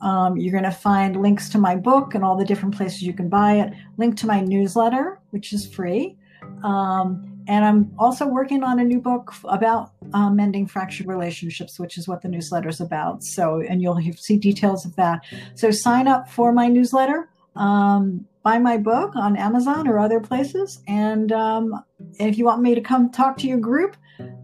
um, 0.02 0.36
you're 0.36 0.52
going 0.52 0.64
to 0.64 0.70
find 0.70 1.20
links 1.20 1.48
to 1.50 1.58
my 1.58 1.76
book 1.76 2.14
and 2.14 2.24
all 2.24 2.36
the 2.36 2.44
different 2.44 2.76
places 2.76 3.02
you 3.02 3.12
can 3.12 3.28
buy 3.28 3.54
it, 3.54 3.72
link 3.96 4.16
to 4.18 4.26
my 4.26 4.40
newsletter, 4.40 5.20
which 5.30 5.52
is 5.52 5.66
free. 5.66 6.16
Um, 6.62 7.29
and 7.50 7.64
I'm 7.64 7.92
also 7.98 8.28
working 8.28 8.62
on 8.62 8.78
a 8.78 8.84
new 8.84 9.00
book 9.00 9.34
about 9.42 9.90
uh, 10.14 10.30
mending 10.30 10.68
fractured 10.68 11.08
relationships, 11.08 11.80
which 11.80 11.98
is 11.98 12.06
what 12.06 12.22
the 12.22 12.28
newsletter 12.28 12.68
is 12.68 12.80
about. 12.80 13.24
So, 13.24 13.60
and 13.60 13.82
you'll 13.82 14.00
see 14.16 14.36
details 14.36 14.86
of 14.86 14.94
that. 14.94 15.22
So, 15.56 15.72
sign 15.72 16.06
up 16.06 16.30
for 16.30 16.52
my 16.52 16.68
newsletter, 16.68 17.28
um, 17.56 18.24
buy 18.44 18.60
my 18.60 18.76
book 18.76 19.16
on 19.16 19.36
Amazon 19.36 19.88
or 19.88 19.98
other 19.98 20.20
places. 20.20 20.80
And 20.86 21.32
um, 21.32 21.84
if 22.20 22.38
you 22.38 22.44
want 22.44 22.62
me 22.62 22.76
to 22.76 22.80
come 22.80 23.10
talk 23.10 23.36
to 23.38 23.48
your 23.48 23.58
group, 23.58 23.96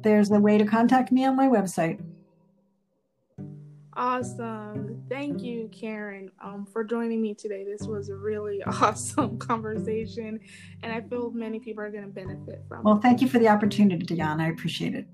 there's 0.03 0.33
a 0.33 0.41
way 0.41 0.59
to 0.59 0.65
contact 0.65 1.13
me 1.13 1.25
on 1.25 1.37
my 1.37 1.47
website. 1.47 2.01
Awesome. 3.97 5.03
Thank 5.09 5.43
you, 5.43 5.71
Karen, 5.73 6.31
um, 6.43 6.67
for 6.71 6.85
joining 6.85 7.23
me 7.23 7.33
today. 7.35 7.65
This 7.65 7.87
was 7.87 8.11
a 8.11 8.15
really 8.15 8.63
awesome 8.67 9.39
conversation, 9.39 10.39
and 10.83 10.93
I 10.93 11.01
feel 11.01 11.31
many 11.31 11.59
people 11.59 11.83
are 11.83 11.91
going 11.91 12.05
to 12.05 12.11
benefit 12.11 12.63
from 12.69 12.85
well, 12.85 12.93
it. 12.93 12.97
Well, 12.97 13.03
thank 13.03 13.23
you 13.23 13.29
for 13.29 13.39
the 13.39 13.49
opportunity, 13.49 14.05
Dion. 14.05 14.41
I 14.41 14.49
appreciate 14.49 14.95
it. 14.95 15.07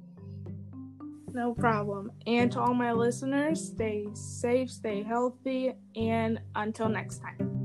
No 1.32 1.54
problem. 1.54 2.10
And 2.26 2.50
to 2.52 2.60
all 2.60 2.74
my 2.74 2.92
listeners, 2.92 3.64
stay 3.64 4.08
safe, 4.14 4.70
stay 4.70 5.02
healthy, 5.02 5.74
and 5.94 6.40
until 6.56 6.88
next 6.88 7.18
time. 7.18 7.61